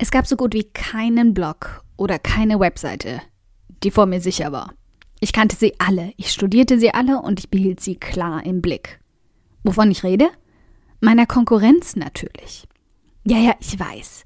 Es 0.00 0.12
gab 0.12 0.28
so 0.28 0.36
gut 0.36 0.54
wie 0.54 0.64
keinen 0.64 1.34
Blog 1.34 1.84
oder 1.96 2.20
keine 2.20 2.60
Webseite, 2.60 3.20
die 3.82 3.90
vor 3.90 4.06
mir 4.06 4.20
sicher 4.20 4.52
war. 4.52 4.72
Ich 5.18 5.32
kannte 5.32 5.56
sie 5.56 5.74
alle, 5.80 6.12
ich 6.16 6.30
studierte 6.30 6.78
sie 6.78 6.94
alle 6.94 7.20
und 7.20 7.40
ich 7.40 7.50
behielt 7.50 7.80
sie 7.80 7.96
klar 7.96 8.46
im 8.46 8.62
Blick. 8.62 9.00
Wovon 9.64 9.90
ich 9.90 10.04
rede? 10.04 10.30
Meiner 11.00 11.26
Konkurrenz 11.26 11.96
natürlich. 11.96 12.68
Ja, 13.24 13.38
ja, 13.38 13.54
ich 13.58 13.78
weiß. 13.78 14.24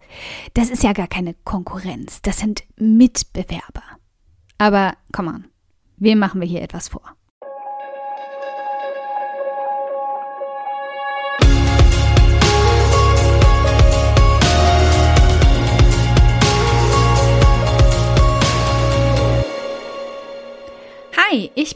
Das 0.53 0.69
ist 0.69 0.82
ja 0.82 0.93
gar 0.93 1.08
keine 1.08 1.35
Konkurrenz, 1.45 2.20
das 2.20 2.39
sind 2.39 2.64
Mitbewerber. 2.77 3.82
Aber 4.59 4.95
komm 5.11 5.29
an, 5.29 5.48
wem 5.96 6.18
machen 6.18 6.41
wir 6.43 6.48
hier 6.48 6.62
etwas 6.62 6.89
vor? 6.89 7.16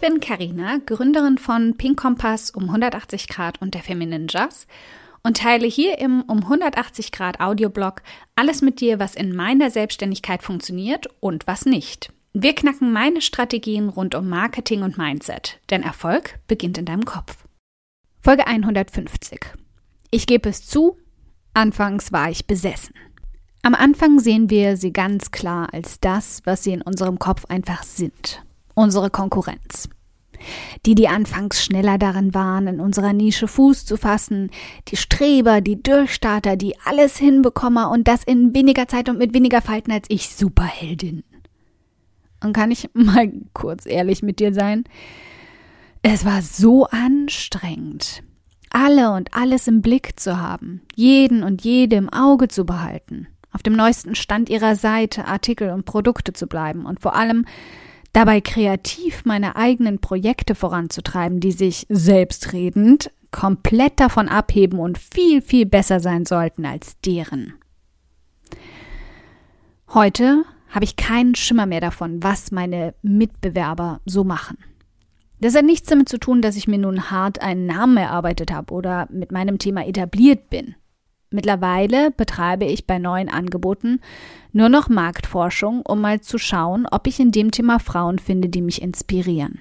Bin 0.06 0.20
Karina, 0.20 0.78
Gründerin 0.86 1.36
von 1.36 1.76
Pink 1.76 1.98
Kompass 1.98 2.50
um 2.50 2.64
180 2.64 3.26
Grad 3.26 3.60
und 3.60 3.74
der 3.74 3.82
Feminine 3.82 4.26
Jazz 4.28 4.68
und 5.24 5.38
teile 5.38 5.66
hier 5.66 5.98
im 5.98 6.22
um 6.22 6.44
180 6.44 7.10
Grad 7.10 7.40
Audioblog 7.40 8.02
alles 8.36 8.62
mit 8.62 8.80
dir, 8.80 9.00
was 9.00 9.16
in 9.16 9.34
meiner 9.34 9.68
Selbstständigkeit 9.68 10.44
funktioniert 10.44 11.08
und 11.18 11.48
was 11.48 11.66
nicht. 11.66 12.12
Wir 12.32 12.54
knacken 12.54 12.92
meine 12.92 13.20
Strategien 13.20 13.88
rund 13.88 14.14
um 14.14 14.28
Marketing 14.28 14.82
und 14.82 14.96
Mindset, 14.96 15.58
denn 15.70 15.82
Erfolg 15.82 16.38
beginnt 16.46 16.78
in 16.78 16.84
deinem 16.84 17.04
Kopf. 17.04 17.38
Folge 18.20 18.46
150. 18.46 19.40
Ich 20.12 20.28
gebe 20.28 20.48
es 20.48 20.64
zu, 20.64 20.96
anfangs 21.52 22.12
war 22.12 22.30
ich 22.30 22.46
besessen. 22.46 22.94
Am 23.62 23.74
Anfang 23.74 24.20
sehen 24.20 24.50
wir 24.50 24.76
sie 24.76 24.92
ganz 24.92 25.32
klar 25.32 25.74
als 25.74 25.98
das, 25.98 26.42
was 26.44 26.62
sie 26.62 26.74
in 26.74 26.82
unserem 26.82 27.18
Kopf 27.18 27.46
einfach 27.46 27.82
sind 27.82 28.46
unsere 28.76 29.10
Konkurrenz. 29.10 29.88
Die, 30.84 30.94
die 30.94 31.08
anfangs 31.08 31.64
schneller 31.64 31.98
darin 31.98 32.34
waren, 32.34 32.66
in 32.66 32.80
unserer 32.80 33.12
Nische 33.12 33.48
Fuß 33.48 33.84
zu 33.84 33.96
fassen, 33.96 34.50
die 34.88 34.96
Streber, 34.96 35.60
die 35.60 35.82
Durchstarter, 35.82 36.56
die 36.56 36.74
alles 36.84 37.16
hinbekommen 37.16 37.86
und 37.86 38.08
das 38.08 38.24
in 38.24 38.54
weniger 38.54 38.88
Zeit 38.88 39.08
und 39.08 39.18
mit 39.18 39.34
weniger 39.34 39.62
Falten 39.62 39.92
als 39.92 40.06
ich, 40.08 40.28
Superheldin. 40.28 41.24
Und 42.42 42.52
kann 42.52 42.70
ich 42.70 42.90
mal 42.94 43.32
kurz 43.52 43.86
ehrlich 43.86 44.22
mit 44.22 44.40
dir 44.40 44.52
sein? 44.52 44.84
Es 46.02 46.24
war 46.24 46.42
so 46.42 46.86
anstrengend, 46.86 48.22
alle 48.70 49.12
und 49.12 49.34
alles 49.34 49.66
im 49.66 49.82
Blick 49.82 50.20
zu 50.20 50.40
haben, 50.40 50.82
jeden 50.94 51.42
und 51.42 51.64
jede 51.64 51.96
im 51.96 52.08
Auge 52.08 52.48
zu 52.48 52.64
behalten, 52.64 53.26
auf 53.50 53.62
dem 53.62 53.74
neuesten 53.74 54.14
Stand 54.14 54.48
ihrer 54.48 54.76
Seite, 54.76 55.26
Artikel 55.26 55.70
und 55.70 55.84
Produkte 55.84 56.32
zu 56.32 56.46
bleiben 56.46 56.86
und 56.86 57.00
vor 57.00 57.16
allem 57.16 57.44
dabei 58.16 58.40
kreativ 58.40 59.26
meine 59.26 59.56
eigenen 59.56 59.98
Projekte 59.98 60.54
voranzutreiben, 60.54 61.38
die 61.38 61.52
sich 61.52 61.84
selbstredend 61.90 63.10
komplett 63.30 64.00
davon 64.00 64.28
abheben 64.28 64.78
und 64.78 64.96
viel, 64.96 65.42
viel 65.42 65.66
besser 65.66 66.00
sein 66.00 66.24
sollten 66.24 66.64
als 66.64 66.98
deren. 67.04 67.52
Heute 69.92 70.44
habe 70.70 70.86
ich 70.86 70.96
keinen 70.96 71.34
Schimmer 71.34 71.66
mehr 71.66 71.82
davon, 71.82 72.22
was 72.22 72.50
meine 72.50 72.94
Mitbewerber 73.02 74.00
so 74.06 74.24
machen. 74.24 74.56
Das 75.42 75.54
hat 75.54 75.66
nichts 75.66 75.90
damit 75.90 76.08
zu 76.08 76.18
tun, 76.18 76.40
dass 76.40 76.56
ich 76.56 76.66
mir 76.66 76.78
nun 76.78 77.10
hart 77.10 77.42
einen 77.42 77.66
Namen 77.66 77.98
erarbeitet 77.98 78.50
habe 78.50 78.72
oder 78.72 79.08
mit 79.10 79.30
meinem 79.30 79.58
Thema 79.58 79.86
etabliert 79.86 80.48
bin. 80.48 80.74
Mittlerweile 81.30 82.12
betreibe 82.12 82.64
ich 82.64 82.86
bei 82.86 82.98
neuen 82.98 83.28
Angeboten 83.28 84.00
nur 84.52 84.68
noch 84.68 84.88
Marktforschung, 84.88 85.82
um 85.82 86.00
mal 86.00 86.20
zu 86.20 86.38
schauen, 86.38 86.86
ob 86.90 87.06
ich 87.06 87.18
in 87.18 87.32
dem 87.32 87.50
Thema 87.50 87.80
Frauen 87.80 88.18
finde, 88.18 88.48
die 88.48 88.62
mich 88.62 88.80
inspirieren. 88.80 89.60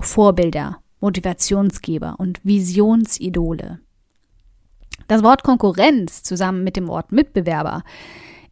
Vorbilder, 0.00 0.78
Motivationsgeber 1.00 2.16
und 2.18 2.44
Visionsidole. 2.44 3.80
Das 5.06 5.22
Wort 5.22 5.44
Konkurrenz 5.44 6.22
zusammen 6.22 6.64
mit 6.64 6.76
dem 6.76 6.88
Wort 6.88 7.12
Mitbewerber 7.12 7.84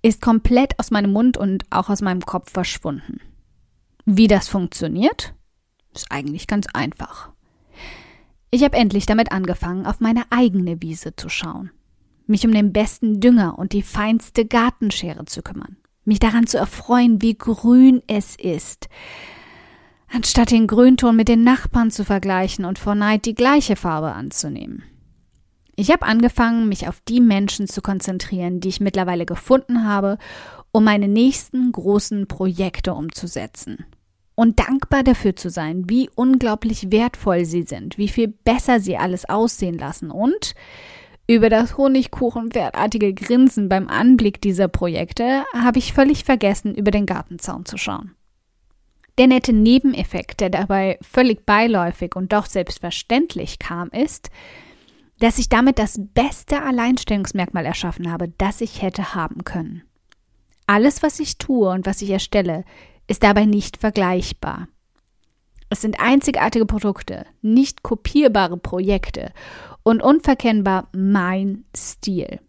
ist 0.03 0.21
komplett 0.21 0.79
aus 0.79 0.91
meinem 0.91 1.13
Mund 1.13 1.37
und 1.37 1.65
auch 1.71 1.89
aus 1.89 2.01
meinem 2.01 2.23
Kopf 2.23 2.53
verschwunden. 2.53 3.21
Wie 4.05 4.29
das 4.29 4.49
funktioniert? 4.49 5.35
Ist 5.95 6.11
eigentlich 6.11 6.47
ganz 6.47 6.67
einfach. 6.73 7.31
Ich 8.51 8.63
habe 8.63 8.77
endlich 8.77 9.07
damit 9.07 9.33
angefangen, 9.33 9.87
auf 9.87 10.01
meine 10.01 10.25
eigene 10.31 10.81
Wiese 10.83 11.17
zu 11.17 11.29
schauen 11.29 11.71
mich 12.27 12.47
um 12.47 12.53
den 12.53 12.73
besten 12.73 13.21
Dünger 13.21 13.59
und 13.59 13.73
die 13.73 13.83
feinste 13.83 14.45
Gartenschere 14.45 15.25
zu 15.25 15.43
kümmern, 15.43 15.77
mich 16.05 16.19
daran 16.19 16.47
zu 16.47 16.59
erfreuen, 16.59 17.23
wie 17.23 17.37
grün 17.37 18.03
es 18.07 18.37
ist, 18.37 18.89
anstatt 20.13 20.51
den 20.51 20.67
Grünton 20.67 21.17
mit 21.17 21.29
den 21.29 21.45
Nachbarn 21.45 21.91
zu 21.91 22.05
vergleichen 22.05 22.65
und 22.65 22.79
vor 22.79 22.95
Neid 22.95 23.25
die 23.25 23.35
gleiche 23.35 23.77
Farbe 23.77 24.13
anzunehmen. 24.13 24.85
Ich 25.75 25.91
habe 25.91 26.05
angefangen, 26.05 26.69
mich 26.69 26.87
auf 26.87 27.01
die 27.09 27.21
Menschen 27.21 27.67
zu 27.67 27.81
konzentrieren, 27.81 28.61
die 28.61 28.69
ich 28.69 28.81
mittlerweile 28.81 29.25
gefunden 29.25 29.85
habe, 29.85 30.19
um 30.71 30.85
meine 30.85 31.09
nächsten 31.09 31.73
großen 31.73 32.27
Projekte 32.27 32.95
umzusetzen. 32.95 33.85
Und 34.35 34.61
dankbar 34.61 35.03
dafür 35.03 35.37
zu 35.37 35.51
sein, 35.51 35.89
wie 35.89 36.11
unglaublich 36.15 36.91
wertvoll 36.91 37.45
sie 37.45 37.63
sind, 37.63 37.99
wie 37.99 38.09
viel 38.09 38.29
besser 38.29 38.81
sie 38.81 38.97
alles 38.97 39.29
aussehen 39.29 39.77
lassen 39.77 40.11
und 40.11 40.55
über 41.33 41.49
das 41.49 41.77
Honigkuchenpferdartige 41.79 43.15
Grinsen 43.15 43.69
beim 43.69 43.89
Anblick 43.89 44.41
dieser 44.41 44.69
Projekte 44.69 45.45
habe 45.55 45.79
ich 45.79 45.93
völlig 45.93 46.25
vergessen, 46.25 46.75
über 46.75 46.91
den 46.91 47.07
Gartenzaun 47.07 47.65
zu 47.65 47.79
schauen. 47.79 48.15
Der 49.19 49.27
nette 49.27 49.53
Nebeneffekt, 49.53 50.41
der 50.41 50.51
dabei 50.51 50.99
völlig 51.03 51.45
beiläufig 51.45 52.17
und 52.17 52.33
doch 52.33 52.47
selbstverständlich 52.47 53.59
kam, 53.59 53.89
ist, 53.91 54.31
dass 55.21 55.39
ich 55.39 55.49
damit 55.49 55.79
das 55.79 56.01
beste 56.15 56.63
Alleinstellungsmerkmal 56.63 57.65
erschaffen 57.65 58.11
habe, 58.11 58.29
das 58.39 58.61
ich 58.61 58.83
hätte 58.83 59.15
haben 59.15 59.45
können. 59.45 59.83
Alles, 60.67 61.03
was 61.03 61.21
ich 61.21 61.39
tue 61.39 61.69
und 61.69 61.87
was 61.87 62.03
ich 62.03 62.11
erstelle, 62.11 62.65
ist 63.07 63.23
dabei 63.23 63.45
nicht 63.45 63.77
vergleichbar. 63.77 64.69
Es 65.69 65.81
sind 65.81 66.01
einzigartige 66.01 66.67
Produkte, 66.67 67.25
nicht 67.41 67.83
kopierbare 67.83 68.59
Projekte 68.59 69.33
und 69.83 70.03
unverkennbar 70.03 70.89
mein 70.93 71.65
Stil. 71.77 72.41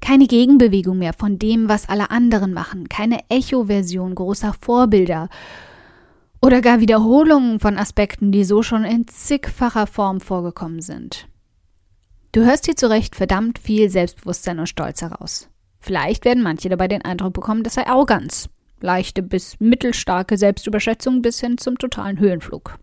Keine 0.00 0.26
Gegenbewegung 0.26 0.98
mehr 0.98 1.12
von 1.12 1.38
dem, 1.38 1.68
was 1.68 1.88
alle 1.88 2.10
anderen 2.10 2.52
machen, 2.52 2.88
keine 2.88 3.20
Echo-Version 3.28 4.14
großer 4.14 4.54
Vorbilder 4.58 5.28
oder 6.40 6.62
gar 6.62 6.80
Wiederholungen 6.80 7.60
von 7.60 7.76
Aspekten, 7.76 8.32
die 8.32 8.44
so 8.44 8.62
schon 8.62 8.84
in 8.84 9.06
zigfacher 9.06 9.86
Form 9.86 10.20
vorgekommen 10.20 10.80
sind. 10.80 11.28
Du 12.32 12.44
hörst 12.44 12.64
hier 12.64 12.76
zu 12.76 12.88
Recht 12.88 13.16
verdammt 13.16 13.58
viel 13.58 13.90
Selbstbewusstsein 13.90 14.58
und 14.58 14.68
Stolz 14.68 15.02
heraus. 15.02 15.48
Vielleicht 15.80 16.24
werden 16.24 16.42
manche 16.42 16.68
dabei 16.68 16.88
den 16.88 17.04
Eindruck 17.04 17.32
bekommen, 17.34 17.62
das 17.62 17.74
sei 17.74 17.86
Arroganz. 17.86 18.48
Leichte 18.80 19.22
bis 19.22 19.58
mittelstarke 19.60 20.38
Selbstüberschätzung 20.38 21.22
bis 21.22 21.40
hin 21.40 21.58
zum 21.58 21.76
totalen 21.76 22.18
Höhenflug. 22.18 22.78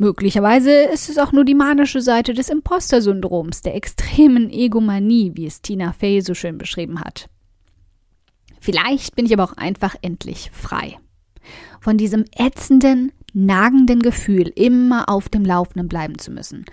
Möglicherweise 0.00 0.70
ist 0.70 1.08
es 1.08 1.18
auch 1.18 1.32
nur 1.32 1.44
die 1.44 1.56
manische 1.56 2.00
Seite 2.00 2.32
des 2.32 2.48
Imposter-Syndroms, 2.48 3.62
der 3.62 3.74
extremen 3.74 4.48
Egomanie, 4.48 5.32
wie 5.34 5.46
es 5.46 5.60
Tina 5.60 5.92
Fey 5.92 6.20
so 6.20 6.34
schön 6.34 6.56
beschrieben 6.56 7.00
hat. 7.00 7.28
Vielleicht 8.60 9.16
bin 9.16 9.26
ich 9.26 9.32
aber 9.32 9.42
auch 9.42 9.56
einfach 9.56 9.96
endlich 10.00 10.52
frei. 10.52 10.98
Von 11.80 11.96
diesem 11.96 12.24
ätzenden, 12.32 13.10
nagenden 13.32 13.98
Gefühl, 13.98 14.52
immer 14.54 15.08
auf 15.08 15.28
dem 15.28 15.44
Laufenden 15.44 15.88
bleiben 15.88 16.16
zu 16.18 16.30
müssen, 16.30 16.64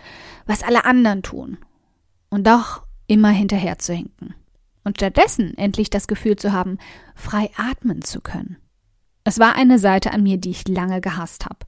was 0.46 0.62
alle 0.62 0.86
anderen 0.86 1.24
tun, 1.24 1.58
und 2.30 2.46
doch 2.46 2.84
immer 3.08 3.30
hinterher 3.30 3.80
zu 3.80 3.94
hinken. 3.94 4.36
Und 4.84 4.98
stattdessen 4.98 5.58
endlich 5.58 5.90
das 5.90 6.06
Gefühl 6.06 6.36
zu 6.36 6.54
haben, 6.54 6.78
frei 7.16 7.50
atmen 7.58 8.04
zu 8.04 8.22
können. 8.22 8.58
Es 9.24 9.40
war 9.40 9.56
eine 9.56 9.80
Seite 9.80 10.12
an 10.12 10.22
mir, 10.22 10.38
die 10.38 10.52
ich 10.52 10.68
lange 10.68 11.02
gehasst 11.02 11.46
habe 11.46 11.66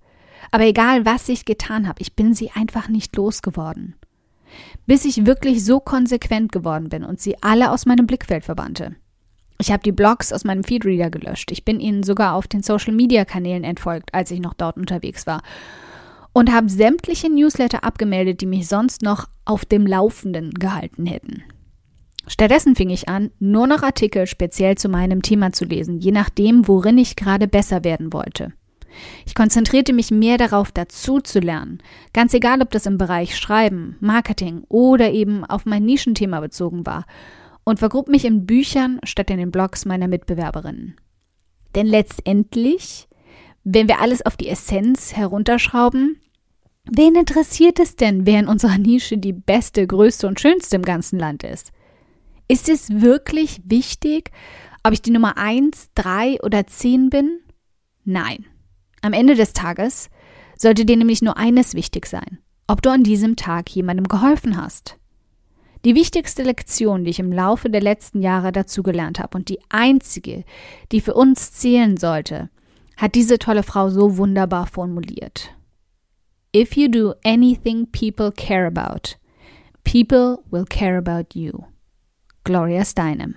aber 0.52 0.66
egal, 0.66 1.06
was 1.06 1.30
ich 1.30 1.46
getan 1.46 1.88
habe, 1.88 2.02
ich 2.02 2.16
bin 2.16 2.34
sie 2.34 2.52
einfach 2.52 2.88
nicht 2.88 3.16
losgeworden. 3.16 3.96
Bis 4.86 5.06
ich 5.06 5.26
wirklich 5.26 5.64
so 5.64 5.80
konsequent 5.80 6.52
geworden 6.52 6.90
bin 6.90 7.04
und 7.04 7.20
sie 7.20 7.36
alle 7.42 7.72
aus 7.72 7.86
meinem 7.86 8.08
Blickfeld 8.08 8.46
verbannte. 8.46 8.96
Ich 9.60 9.72
habe 9.72 9.84
die 9.84 9.92
Blogs 9.92 10.32
aus 10.32 10.44
meinem 10.44 10.64
Feedreader 10.64 11.10
gelöscht. 11.10 11.52
Ich 11.52 11.66
bin 11.66 11.80
ihnen 11.80 12.04
sogar 12.04 12.36
auf 12.36 12.48
den 12.48 12.62
Social-Media-Kanälen 12.62 13.64
entfolgt, 13.64 14.14
als 14.14 14.32
ich 14.32 14.40
noch 14.40 14.54
dort 14.54 14.78
unterwegs 14.78 15.26
war. 15.26 15.42
Und 16.32 16.52
habe 16.54 16.70
sämtliche 16.70 17.30
Newsletter 17.30 17.84
abgemeldet, 17.84 18.42
die 18.42 18.46
mich 18.46 18.68
sonst 18.68 19.02
noch 19.02 19.28
auf 19.46 19.66
dem 19.66 19.88
Laufenden 19.88 20.52
gehalten 20.52 21.08
hätten. 21.08 21.44
Stattdessen 22.28 22.76
fing 22.76 22.90
ich 22.90 23.10
an, 23.10 23.32
nur 23.40 23.66
noch 23.66 23.82
Artikel 23.82 24.28
speziell 24.28 24.78
zu 24.78 24.90
meinem 24.90 25.22
Thema 25.22 25.54
zu 25.54 25.66
lesen, 25.66 26.00
je 26.00 26.12
nachdem, 26.12 26.68
worin 26.68 26.98
ich 26.98 27.16
gerade 27.16 27.48
besser 27.48 27.84
werden 27.84 28.14
wollte. 28.14 28.54
Ich 29.26 29.36
konzentrierte 29.36 29.94
mich 29.94 30.12
mehr 30.12 30.38
darauf, 30.38 30.72
dazu 30.72 31.20
zu 31.20 31.40
lernen. 31.40 31.80
Ganz 32.14 32.34
egal, 32.34 32.62
ob 32.62 32.72
das 32.72 32.86
im 32.86 32.98
Bereich 32.98 33.38
Schreiben, 33.38 33.98
Marketing 34.00 34.64
oder 34.70 35.12
eben 35.12 35.44
auf 35.46 35.66
mein 35.66 35.86
Nischenthema 35.86 36.40
bezogen 36.40 36.86
war. 36.86 37.06
und 37.64 37.80
vergrub 37.80 38.08
mich 38.08 38.24
in 38.24 38.46
Büchern 38.46 39.02
statt 39.04 39.30
in 39.30 39.40
den 39.40 39.52
Blogs 39.52 39.84
meiner 39.84 40.08
Mitbewerberinnen. 40.08 40.96
Denn 41.76 41.86
letztendlich, 41.86 43.10
wenn 43.66 43.90
wir 43.90 44.00
alles 44.00 44.26
auf 44.26 44.38
die 44.38 44.48
Essenz 44.48 45.18
herunterschrauben, 45.18 46.16
wen 46.90 47.16
interessiert 47.16 47.82
es 47.82 47.98
denn, 47.98 48.26
wer 48.26 48.40
in 48.40 48.48
unserer 48.48 48.78
Nische 48.78 49.18
die 49.18 49.34
beste, 49.34 49.86
größte 49.86 50.28
und 50.28 50.40
schönste 50.40 50.78
im 50.78 50.84
ganzen 50.84 51.20
Land 51.20 51.44
ist? 51.44 51.74
Ist 52.48 52.70
es 52.70 53.02
wirklich 53.02 53.60
wichtig, 53.66 54.32
ob 54.84 54.94
ich 54.94 55.02
die 55.02 55.12
Nummer 55.12 55.38
1, 55.38 55.90
3 55.96 56.38
oder 56.44 56.66
10 56.66 57.10
bin? 57.10 57.40
Nein. 58.06 58.46
Am 59.02 59.14
Ende 59.14 59.36
des 59.36 59.54
Tages 59.54 60.10
sollte 60.58 60.86
dir 60.86 60.98
nämlich 60.98 61.22
nur 61.22 61.38
eines 61.38 61.74
wichtig 61.74 62.06
sein, 62.08 62.40
ob 62.68 62.82
du 62.82 62.90
an 62.90 63.04
diesem 63.04 63.36
Tag 63.36 63.70
jemandem 63.70 64.08
geholfen 64.08 64.58
hast. 64.58 64.98
Die 65.86 65.96
wichtigste 65.96 66.44
Lektion, 66.44 67.04
die 67.04 67.12
ich 67.12 67.20
im 67.20 67.32
Laufe 67.32 67.70
der 67.70 67.82
letzten 67.82 68.22
Jahre 68.22 68.52
dazugelernt 68.52 69.20
habe 69.20 69.38
und 69.38 69.50
die 69.50 69.60
einzige, 69.70 70.44
die 70.92 71.02
für 71.02 71.14
uns 71.14 71.54
zählen 71.54 71.98
sollte, 71.98 72.50
hat 72.98 73.16
diese 73.16 73.38
tolle 73.38 73.64
Frau 73.64 73.90
so 73.90 74.18
wunderbar 74.18 74.66
formuliert. 74.66 75.54
If 76.56 76.76
you 76.76 76.90
do 76.90 77.14
anything 77.24 77.86
people 77.92 78.32
care 78.32 78.66
about, 78.66 79.18
people 79.84 80.40
will 80.50 80.66
care 80.66 80.98
about 80.98 81.40
you. 81.40 81.66
Gloria 82.44 82.84
Steinem. 82.84 83.36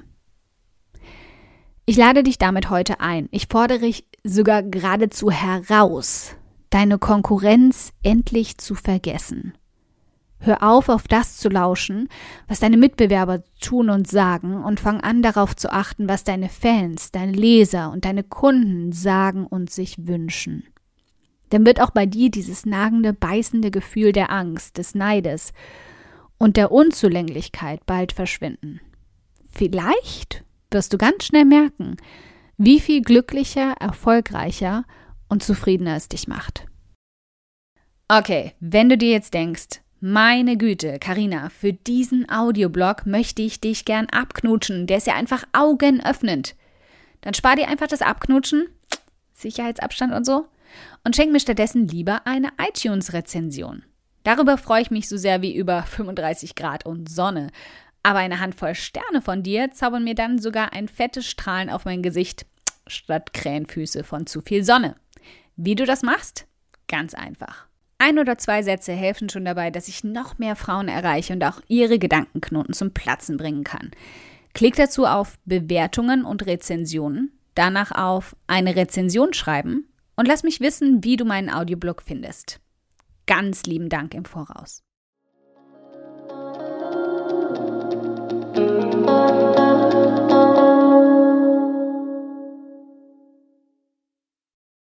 Ich 1.91 1.97
lade 1.97 2.23
dich 2.23 2.39
damit 2.39 2.71
heute 2.71 3.01
ein. 3.01 3.29
Ich 3.33 3.49
fordere 3.51 3.81
dich 3.81 4.07
sogar 4.23 4.63
geradezu 4.63 5.33
heraus, 5.33 6.37
deine 6.71 6.99
Konkurrenz 6.99 7.93
endlich 8.05 8.59
zu 8.59 8.77
vergessen. 8.77 9.55
Hör 10.39 10.63
auf, 10.63 10.89
auf 10.89 11.09
das 11.09 11.39
zu 11.39 11.49
lauschen, 11.49 12.09
was 12.47 12.61
deine 12.61 12.77
Mitbewerber 12.77 13.43
tun 13.61 13.91
und 13.91 14.07
sagen, 14.07 14.63
und 14.63 14.79
fang 14.79 15.01
an 15.01 15.21
darauf 15.21 15.57
zu 15.57 15.73
achten, 15.73 16.09
was 16.09 16.23
deine 16.23 16.49
Fans, 16.49 17.11
deine 17.11 17.33
Leser 17.33 17.91
und 17.91 18.05
deine 18.05 18.23
Kunden 18.23 18.93
sagen 18.93 19.45
und 19.45 19.69
sich 19.69 20.07
wünschen. 20.07 20.69
Dann 21.49 21.67
wird 21.67 21.81
auch 21.81 21.91
bei 21.91 22.07
dir 22.07 22.31
dieses 22.31 22.67
nagende, 22.67 23.13
beißende 23.13 23.73
Gefühl 23.73 24.13
der 24.13 24.31
Angst, 24.31 24.79
des 24.79 24.95
Neides 24.95 25.53
und 26.39 26.57
der 26.57 26.71
Unzulänglichkeit 26.71 27.85
bald 27.85 28.13
verschwinden. 28.13 28.81
Vielleicht 29.51 30.45
wirst 30.71 30.93
du 30.93 30.99
ganz 30.99 31.25
schnell 31.25 31.45
merken, 31.45 31.97
wie 32.57 32.81
viel 32.81 33.03
glücklicher, 33.03 33.73
erfolgreicher 33.81 34.85
und 35.29 35.43
zufriedener 35.43 35.97
es 35.97 36.09
dich 36.09 36.29
macht. 36.29 36.67
Okay, 38.09 38.53
wenn 38.61 38.89
du 38.89 38.99
dir 38.99 39.11
jetzt 39.11 39.35
denkst, 39.35 39.81
meine 40.01 40.57
Güte, 40.57 40.99
Karina, 40.99 41.51
für 41.51 41.73
diesen 41.73 42.29
Audioblog 42.31 43.07
möchte 43.07 43.43
ich 43.43 43.61
dich 43.61 43.85
gern 43.85 44.07
abknutschen. 44.11 44.87
Der 44.87 44.97
ist 44.97 45.07
ja 45.07 45.15
einfach 45.15 45.45
augenöffnend. 45.53 46.57
Dann 47.21 47.35
spar 47.35 47.57
dir 47.57 47.69
einfach 47.69 47.87
das 47.87 48.03
Abknutschen, 48.03 48.67
Sicherheitsabstand 49.35 50.15
und 50.15 50.25
so, 50.25 50.47
und 51.05 51.17
schenk 51.17 51.33
mir 51.33 51.41
stattdessen 51.41 51.87
lieber 51.87 52.27
eine 52.27 52.49
iTunes-Rezension. 52.59 53.85
Darüber 54.23 54.59
freue 54.59 54.83
ich 54.83 54.91
mich 54.91 55.09
so 55.09 55.17
sehr 55.17 55.43
wie 55.43 55.55
über 55.55 55.83
35 55.83 56.55
Grad 56.55 56.87
und 56.87 57.09
Sonne. 57.09 57.51
Aber 58.03 58.19
eine 58.19 58.41
Handvoll 58.41 58.75
Sterne 58.75 59.21
von 59.23 59.43
dir 59.43 59.71
zaubern 59.73 60.05
mir 60.05 60.15
dann 60.15 60.39
sogar 60.39 60.73
ein 60.73 60.89
fettes 60.89 61.27
Strahlen 61.27 61.71
auf 61.71 61.85
mein 61.85 62.03
Gesicht 62.03 62.47
statt 62.87 63.33
Krähenfüße 63.33 64.05
von 64.05 64.27
zu 64.27 64.41
viel 64.41 64.65
Sonne. 64.65 64.97
Wie 65.57 65.75
du 65.75 65.85
das 65.85 66.03
machst? 66.03 66.47
Ganz 66.89 67.15
einfach. 67.15 67.67
Ein 67.99 68.19
oder 68.19 68.39
zwei 68.39 68.63
Sätze 68.63 68.93
helfen 68.93 69.29
schon 69.29 69.45
dabei, 69.45 69.71
dass 69.71 69.87
ich 69.87 70.05
noch 70.05 70.39
mehr 70.39 70.57
Frauen 70.57 70.89
erreiche 70.89 71.35
und 71.35 71.45
auch 71.45 71.61
ihre 71.69 71.99
Gedankenknoten 71.99 72.73
zum 72.73 72.95
Platzen 72.95 73.37
bringen 73.37 73.63
kann. 73.63 73.91
Klick 74.55 74.75
dazu 74.77 75.05
auf 75.05 75.39
Bewertungen 75.45 76.25
und 76.25 76.47
Rezensionen, 76.47 77.39
danach 77.55 77.93
auf 77.93 78.35
eine 78.47 78.75
Rezension 78.75 79.35
schreiben 79.35 79.87
und 80.17 80.27
lass 80.27 80.43
mich 80.43 80.61
wissen, 80.61 81.05
wie 81.05 81.17
du 81.17 81.27
meinen 81.27 81.51
Audioblog 81.51 82.03
findest. 82.03 82.61
Ganz 83.27 83.65
lieben 83.65 83.91
Dank 83.91 84.15
im 84.15 84.25
Voraus. 84.25 84.83
Thank 89.21 89.59
you. 89.59 89.60